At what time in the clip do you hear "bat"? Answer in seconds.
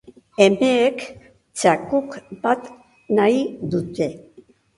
2.47-2.63